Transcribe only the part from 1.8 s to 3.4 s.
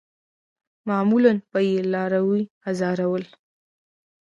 لاروي آزارول.